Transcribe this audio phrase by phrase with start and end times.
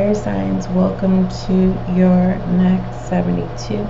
[0.00, 3.86] Air signs, welcome to your next 72.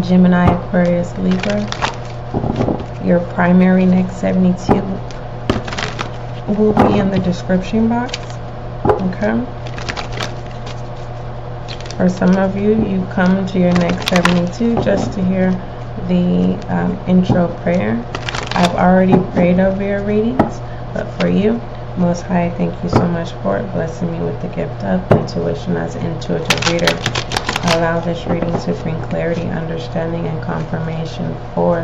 [0.00, 1.60] Gemini, Aquarius, Libra.
[3.06, 4.72] Your primary next 72
[6.58, 8.18] will be in the description box.
[8.86, 9.38] Okay.
[11.96, 15.52] For some of you, you come to your next 72 just to hear
[16.08, 18.04] the um, intro prayer.
[18.50, 20.58] I've already prayed over your readings,
[20.92, 21.60] but for you,
[21.98, 25.96] most High, thank you so much for blessing me with the gift of intuition as
[25.96, 26.94] intuitive reader.
[27.74, 31.80] Allow this reading to bring clarity, understanding, and confirmation for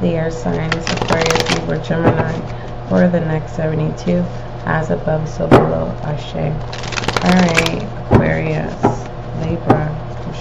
[0.00, 4.24] the air signs Aquarius, Libra, Gemini for the next 72,
[4.64, 6.36] as above, so below, Ashe.
[7.24, 7.82] Alright,
[8.12, 9.08] Aquarius,
[9.42, 9.90] Libra,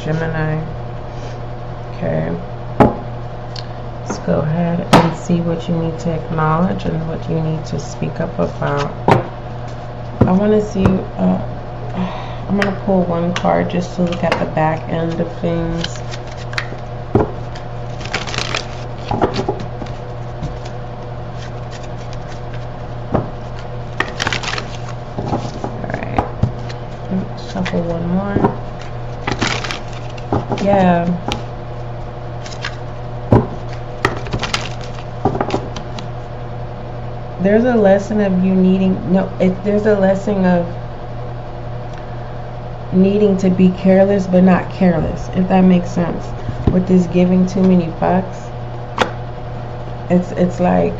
[0.03, 0.61] Gemini.
[1.95, 2.54] Okay
[4.25, 8.19] go ahead and see what you need to acknowledge and what you need to speak
[8.19, 8.91] up about.
[10.27, 14.31] I want to see, uh, I'm going to pull one card just to look at
[14.39, 15.85] the back end of things.
[25.83, 26.21] Alright,
[27.51, 28.35] shuffle one more.
[30.63, 31.25] Yeah.
[37.41, 40.65] There's a lesson of you needing no it, there's a lesson of
[42.93, 46.25] needing to be careless but not careless if that makes sense.
[46.71, 48.51] With this giving too many fucks
[50.09, 50.93] it's it's like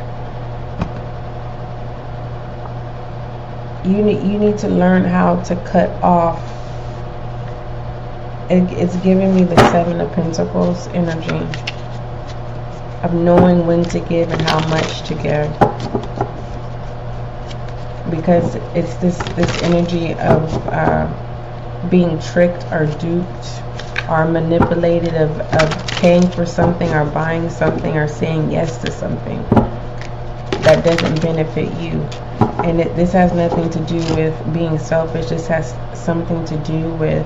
[3.85, 6.41] you need you need to learn how to cut off.
[8.49, 11.45] It, it's giving me the seven of pentacles energy
[13.03, 16.14] of knowing when to give and how much to give
[18.09, 21.07] because it's this this energy of uh,
[21.89, 23.61] being tricked or duped
[24.09, 29.43] or manipulated of, of paying for something or buying something or saying yes to something
[30.65, 32.01] that doesn't benefit you.
[32.65, 35.27] And it, this has nothing to do with being selfish.
[35.29, 37.25] This has something to do with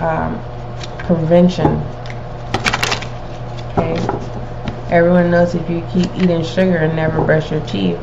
[0.00, 0.40] um,
[1.00, 1.66] prevention.
[3.72, 3.96] Okay?
[4.90, 7.98] Everyone knows if you keep eating sugar and never brush your teeth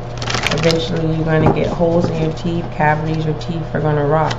[0.54, 4.04] eventually you're going to get holes in your teeth, cavities, your teeth are going to
[4.04, 4.34] rot.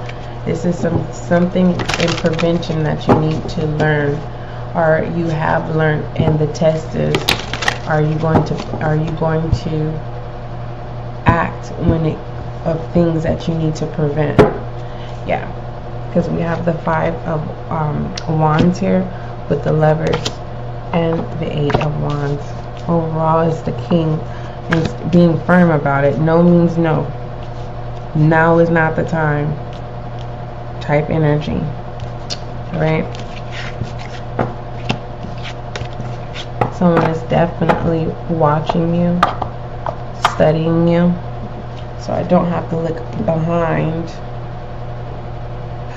[0.45, 4.15] This is some something in prevention that you need to learn
[4.75, 7.15] or you have learned and the test is
[7.87, 9.91] are you going to are you going to
[11.25, 12.17] act when it
[12.65, 14.37] of things that you need to prevent
[15.27, 15.47] yeah
[16.07, 17.41] because we have the five of
[17.71, 19.01] um, wands here
[19.49, 20.29] with the lovers
[20.93, 22.43] and the eight of wands
[22.87, 24.19] overall is the king
[25.11, 26.19] being firm about it.
[26.19, 27.03] No means no.
[28.15, 29.53] Now is not the time.
[30.81, 31.61] Type energy.
[32.77, 33.05] Right?
[36.75, 39.19] Someone is definitely watching you,
[40.33, 41.13] studying you.
[41.99, 44.07] So I don't have to look behind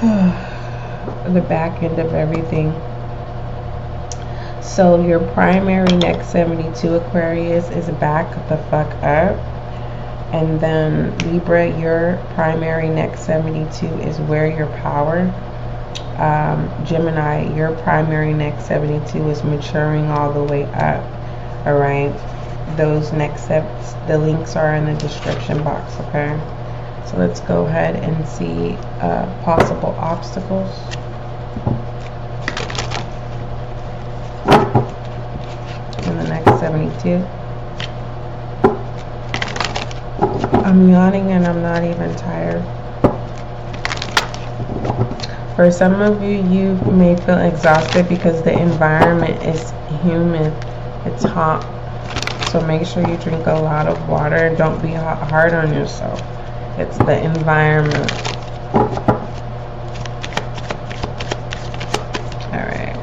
[1.34, 2.72] the back end of everything.
[4.75, 9.37] So your primary next 72 Aquarius is back the fuck up.
[10.33, 15.21] And then Libra, your primary next 72 is where your power.
[16.16, 21.05] Um, Gemini, your primary next 72 is maturing all the way up.
[21.66, 22.16] All right.
[22.78, 25.94] Those next steps, the links are in the description box.
[26.06, 26.34] Okay.
[27.11, 28.71] So let's go ahead and see
[29.03, 30.71] uh, possible obstacles.
[36.65, 37.43] In the next 72.
[40.65, 42.62] I'm yawning and I'm not even tired.
[45.56, 49.71] For some of you, you may feel exhausted because the environment is
[50.03, 50.53] humid.
[51.05, 51.62] It's hot.
[52.50, 54.55] So make sure you drink a lot of water.
[54.56, 56.20] Don't be hard on yourself.
[56.79, 58.12] It's the environment.
[62.53, 62.97] Alright.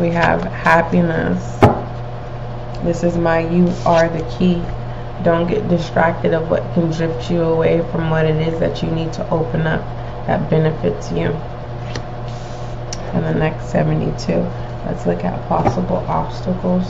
[0.00, 1.59] We have happiness.
[2.84, 4.62] This is my you are the key.
[5.22, 8.90] Don't get distracted of what can drift you away from what it is that you
[8.90, 9.82] need to open up
[10.26, 11.26] that benefits you.
[13.12, 14.32] And the next 72.
[14.86, 16.86] Let's look at possible obstacles.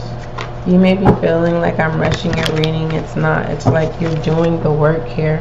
[0.67, 2.91] You may be feeling like I'm rushing your reading.
[2.91, 3.49] It's not.
[3.49, 5.37] It's like you're doing the work here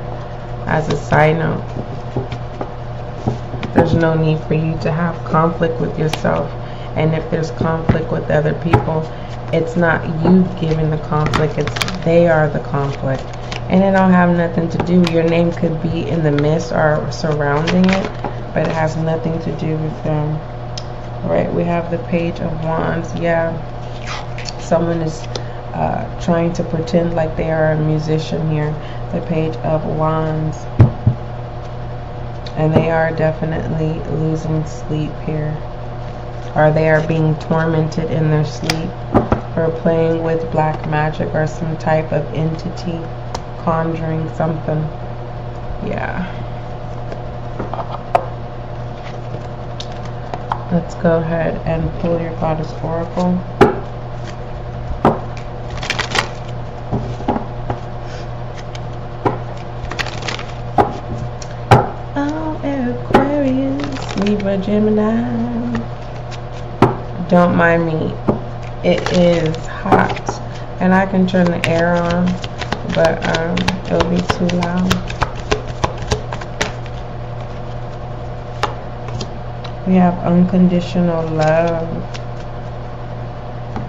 [0.67, 1.63] as a side note.
[3.75, 6.51] There's no need for you to have conflict with yourself.
[6.97, 9.03] And if there's conflict with other people,
[9.53, 13.23] it's not you giving the conflict, it's they are the conflict.
[13.69, 17.11] and it don't have nothing to do your name could be in the midst or
[17.13, 18.07] surrounding it
[18.53, 20.35] but it has nothing to do with them.
[21.29, 23.55] Right we have the page of wands yeah.
[24.61, 25.21] Someone is
[25.75, 28.75] uh, trying to pretend like they are a musician here
[29.13, 30.57] the page of wands.
[32.57, 35.57] And they are definitely losing sleep here.
[36.55, 38.91] Or they are being tormented in their sleep
[39.57, 42.99] or playing with black magic or some type of entity
[43.59, 44.79] conjuring something
[45.87, 46.27] yeah
[50.73, 53.39] let's go ahead and pull your goddess oracle
[62.17, 65.79] Oh, Aquarius, Libra, Gemini.
[67.29, 68.40] Don't mind me.
[68.83, 70.31] It is hot.
[70.81, 72.25] And I can turn the air on,
[72.95, 73.57] but um,
[73.87, 74.95] it'll be too loud.
[79.87, 82.19] We have unconditional love.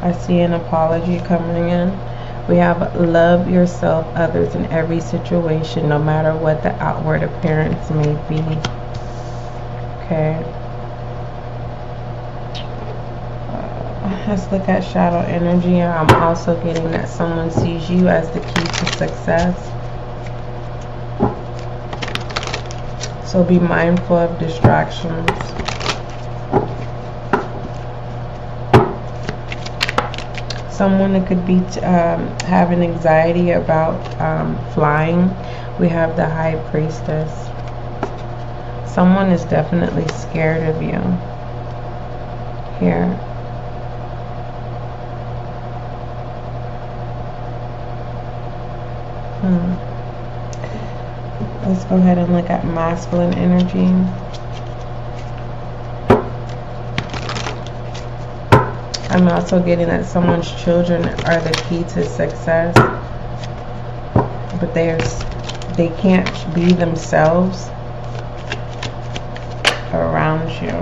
[0.03, 1.97] I see an apology coming in.
[2.49, 8.15] We have love yourself, others in every situation, no matter what the outward appearance may
[8.27, 8.41] be.
[10.03, 10.50] Okay.
[14.31, 15.81] Look at shadow energy.
[15.81, 19.68] I'm also getting that someone sees you as the key to success.
[23.30, 25.30] So be mindful of distractions.
[30.74, 35.30] Someone that could be um, having anxiety about um, flying.
[35.78, 37.30] We have the High Priestess.
[38.89, 41.01] Someone is definitely scared of you.
[42.80, 43.31] Here.
[49.41, 49.73] Hmm.
[51.67, 53.88] Let's go ahead and look at masculine energy.
[59.09, 62.75] I'm also getting that someone's children are the key to success.
[64.59, 64.99] But they're
[65.75, 67.67] they can't be themselves
[69.91, 70.77] around you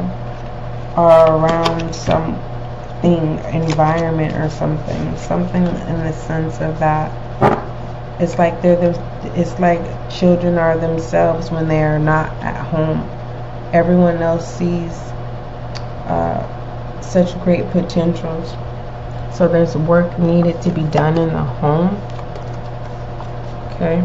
[0.97, 7.28] or around something environment or something something in the sense of that
[8.19, 9.81] it's like they're the it's like
[10.12, 13.00] children are themselves when they are not at home.
[13.74, 14.92] Everyone else sees
[16.07, 18.51] uh, such great potentials.
[19.36, 21.95] So there's work needed to be done in the home.
[23.75, 24.01] Okay.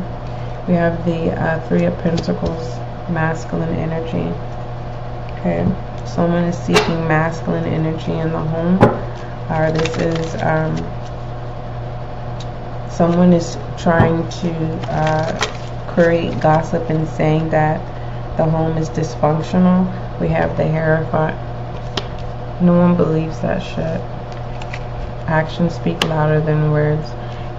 [0.69, 2.75] We have the uh, three of pentacles
[3.09, 4.33] masculine energy.
[5.39, 5.67] Okay,
[6.07, 8.77] someone is seeking masculine energy in the home.
[9.51, 10.75] Or this is um,
[12.97, 14.51] someone is trying to
[14.91, 17.79] uh, create gossip and saying that
[18.37, 19.85] the home is dysfunctional.
[20.21, 21.35] We have the Hierophant.
[22.63, 24.01] No one believes that shit.
[25.29, 27.09] Actions speak louder than words.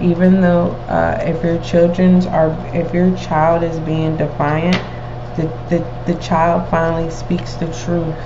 [0.00, 4.76] Even though uh, if your children's are, if your child is being defiant,
[5.36, 8.16] the, the, the child finally speaks the truth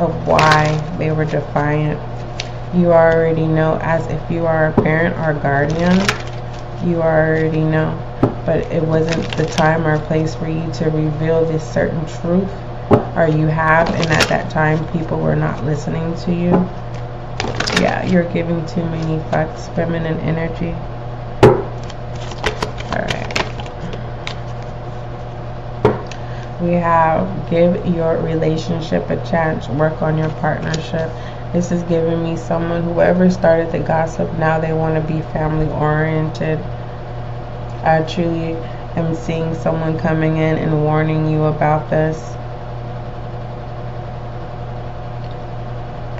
[0.00, 2.00] of why they were defiant.
[2.74, 5.92] You already know, as if you are a parent or guardian,
[6.88, 7.98] you already know.
[8.46, 12.50] But it wasn't the time or place for you to reveal this certain truth,
[13.14, 16.52] or you have, and at that time people were not listening to you.
[17.82, 20.72] Yeah, you're giving too many fucks, feminine energy.
[22.90, 23.28] Alright.
[26.62, 31.10] We have give your relationship a chance work on your partnership
[31.52, 35.68] this is giving me someone whoever started the gossip now they want to be family
[35.68, 36.58] oriented
[37.82, 38.56] i truly
[38.96, 42.36] am seeing someone coming in and warning you about this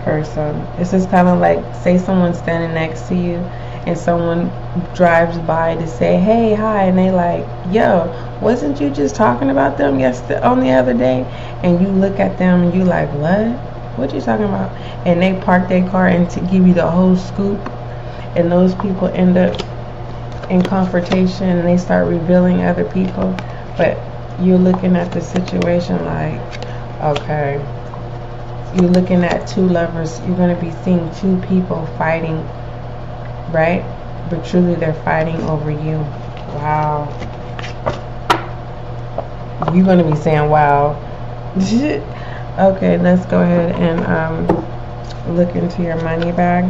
[0.02, 0.66] person.
[0.76, 3.48] This is kind of like say someone standing next to you
[3.86, 4.52] and someone
[4.92, 9.76] drives by to say hey hi and they like yo wasn't you just talking about
[9.78, 11.26] them yesterday on the other day?
[11.62, 14.70] And you look at them and you like what what you talking about
[15.06, 17.61] and they park their car and to give you the whole scoop
[18.37, 19.61] and those people end up
[20.50, 23.37] in confrontation and they start revealing other people
[23.76, 23.99] but
[24.40, 26.40] you're looking at the situation like
[27.00, 27.54] okay
[28.76, 32.37] you're looking at two lovers you're going to be seeing two people fighting
[33.52, 33.84] right?
[34.30, 35.99] But truly they're fighting over you.
[36.56, 37.08] Wow.
[39.72, 40.99] You're going to be saying, wow.
[42.59, 46.64] Okay, let's go ahead and um, look into your money bag.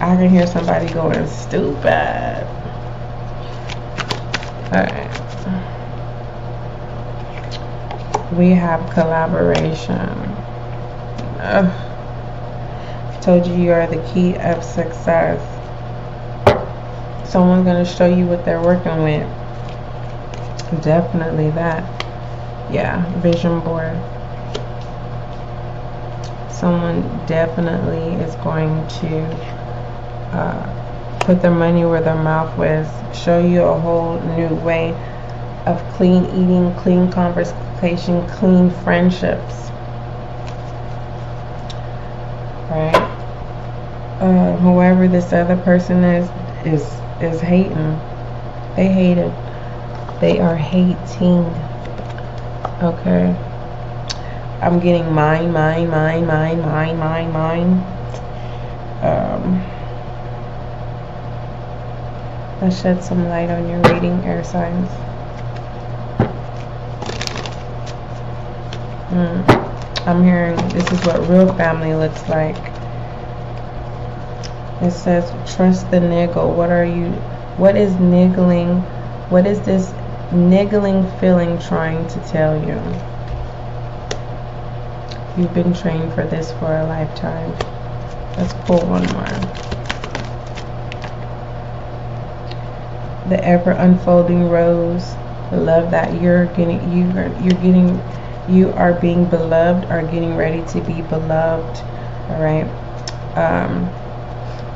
[0.00, 2.46] I can hear somebody going stupid.
[4.72, 5.10] Alright.
[8.34, 10.08] We have collaboration.
[11.40, 11.89] Ugh.
[13.22, 15.38] Told you you are the key of success.
[17.30, 20.82] Someone's going to show you what they're working with.
[20.82, 21.84] Definitely that.
[22.72, 23.94] Yeah, vision board.
[26.50, 29.22] Someone definitely is going to
[30.32, 32.86] uh, put their money where their mouth was.
[33.16, 34.92] Show you a whole new way
[35.66, 39.68] of clean eating, clean conversation, clean friendships.
[42.70, 43.10] Right?
[44.30, 46.30] Uh, whoever this other person is,
[46.64, 46.82] is
[47.20, 47.98] is hating.
[48.76, 49.32] They hate it.
[50.20, 51.46] They are hating.
[52.80, 53.34] Okay.
[54.62, 57.72] I'm getting mine, mine, mine, mine, mine, mine, mine.
[59.02, 59.64] Um,
[62.62, 64.88] let's shed some light on your reading, air signs.
[69.10, 70.06] Mm.
[70.06, 72.69] I'm hearing this is what real family looks like.
[74.80, 76.54] It says, trust the niggle.
[76.54, 77.10] What are you,
[77.58, 78.80] what is niggling?
[79.28, 79.92] What is this
[80.32, 82.80] niggling feeling trying to tell you?
[85.36, 87.50] You've been trained for this for a lifetime.
[88.36, 89.26] Let's pull one more.
[93.28, 95.14] The ever unfolding rose.
[95.52, 98.00] Love that you're getting, you are, you're getting,
[98.48, 101.82] you are being beloved, are getting ready to be beloved.
[102.30, 102.66] All right.
[103.36, 103.92] Um,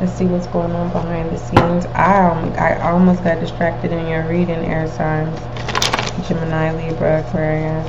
[0.01, 1.87] let's see what's going on behind the scenes.
[1.87, 5.39] I um, I almost got distracted in your reading air signs.
[6.29, 7.87] Gemini, Libra, Aquarius.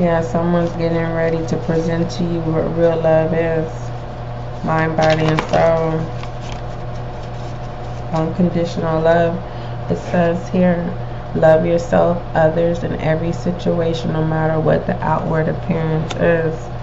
[0.00, 3.90] Yeah, someone's getting ready to present to you what real love is.
[4.64, 6.00] Mind, body, and soul.
[8.14, 9.36] Unconditional love.
[9.90, 10.76] It says here,
[11.34, 16.79] love yourself, others, in every situation, no matter what the outward appearance is.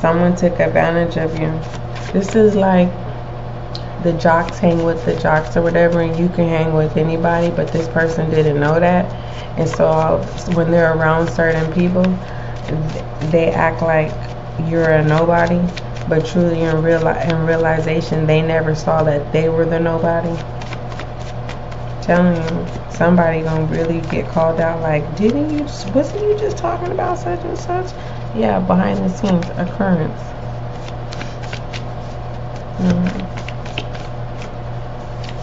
[0.00, 1.50] Someone took advantage of you.
[2.12, 2.88] This is like
[4.02, 7.72] the jocks hang with the jocks or whatever, and you can hang with anybody, but
[7.72, 9.06] this person didn't know that.
[9.58, 10.18] And so
[10.54, 12.04] when they're around certain people,
[13.30, 14.12] they act like
[14.70, 15.60] you're a nobody,
[16.08, 20.36] but truly in real in realization, they never saw that they were the nobody.
[22.02, 24.80] telling you, somebody gonna really get called out.
[24.82, 25.64] Like, didn't you?
[25.92, 27.90] Wasn't you just talking about such and such?
[28.36, 30.20] Yeah, behind the scenes occurrence.
[32.76, 33.26] Mm.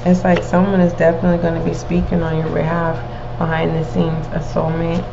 [0.06, 2.98] It's like someone is definitely going to be speaking on your behalf
[3.40, 5.04] behind the scenes, a soulmate.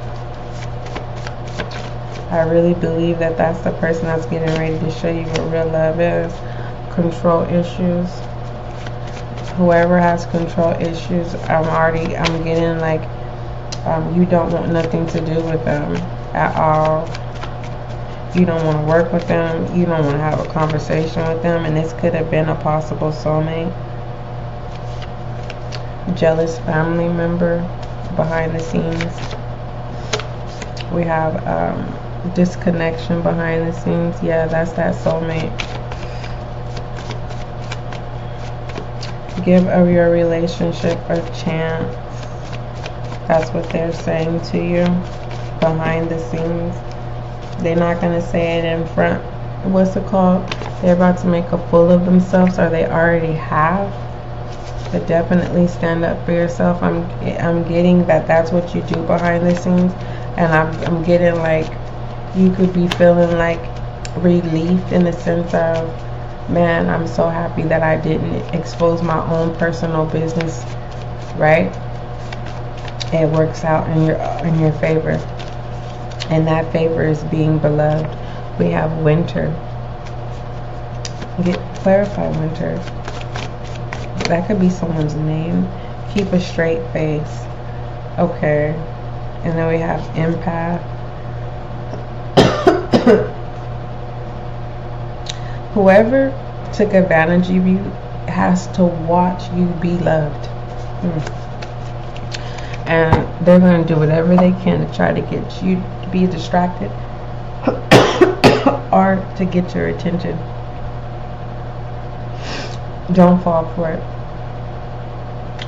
[2.30, 5.66] I really believe that that's the person that's getting ready to show you what real
[5.68, 6.32] love is.
[6.92, 8.10] Control issues.
[9.56, 13.08] Whoever has control issues, I'm already, I'm getting like,
[13.86, 15.96] um, you don't want nothing to do with them
[16.34, 17.08] at all.
[18.34, 19.76] You don't want to work with them.
[19.76, 21.64] You don't want to have a conversation with them.
[21.64, 23.74] And this could have been a possible soulmate.
[26.16, 27.58] Jealous family member
[28.14, 29.02] behind the scenes.
[30.92, 34.22] We have um, disconnection behind the scenes.
[34.22, 35.50] Yeah, that's that soulmate.
[39.44, 41.96] Give of your relationship a chance.
[43.26, 44.84] That's what they're saying to you
[45.58, 46.89] behind the scenes.
[47.60, 49.22] They're not going to say it in front.
[49.64, 50.48] What's it called?
[50.80, 53.92] They're about to make a fool of themselves or they already have.
[54.92, 56.82] But definitely stand up for yourself.
[56.82, 57.04] I'm
[57.38, 59.92] I'm getting that that's what you do behind the scenes.
[60.36, 61.70] And I'm, I'm getting like
[62.34, 63.60] you could be feeling like
[64.16, 65.88] relief in the sense of
[66.50, 70.64] man, I'm so happy that I didn't expose my own personal business,
[71.36, 71.70] right?
[73.12, 75.18] It works out in your in your favor
[76.30, 78.08] and that favor is being beloved.
[78.58, 79.48] We have winter.
[81.44, 82.76] Get clarify winter.
[84.28, 85.68] That could be someone's name.
[86.14, 87.44] Keep a straight face.
[88.18, 88.74] Okay.
[89.42, 90.80] And then we have empath.
[95.72, 96.32] Whoever
[96.72, 97.78] took advantage of you
[98.28, 100.46] has to watch you be loved.
[101.00, 101.18] Hmm.
[102.88, 106.90] And they're going to do whatever they can to try to get you be distracted
[108.92, 110.36] or to get your attention.
[113.12, 114.02] Don't fall for it.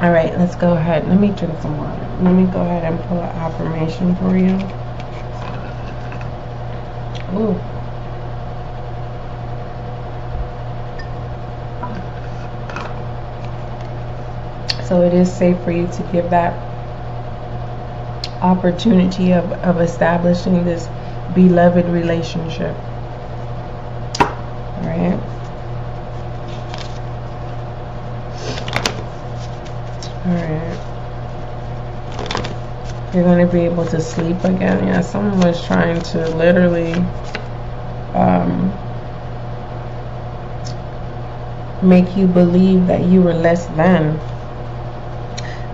[0.03, 1.07] All right, let's go ahead.
[1.09, 2.09] Let me drink some water.
[2.23, 4.59] Let me go ahead and pull an affirmation for you.
[7.39, 7.59] Ooh.
[14.85, 16.72] So it is safe for you to give that
[18.43, 20.89] opportunity of, of establishing this
[21.35, 22.77] beloved relationship.
[24.21, 25.19] All right.
[30.27, 30.79] All right.
[33.15, 34.87] You're going to be able to sleep again.
[34.87, 36.95] Yeah, someone was trying to literally
[38.15, 38.73] um,
[41.83, 44.19] make you believe that you were less than.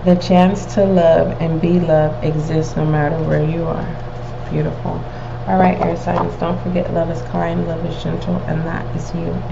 [0.03, 3.99] The chance to love and be loved exists no matter where you are.
[4.45, 5.07] Beautiful.
[5.47, 9.13] All right, air signs, don't forget love is kind, love is gentle, and that is
[9.13, 9.45] you.